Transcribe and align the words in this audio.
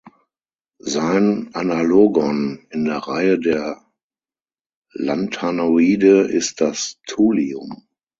Sein 0.79 1.51
Analogon 1.53 2.65
in 2.71 2.85
der 2.85 2.97
Reihe 2.97 3.37
der 3.39 3.85
Lanthanoide 4.93 6.21
ist 6.21 6.59
das 6.59 6.97
Thulium. 7.05 7.87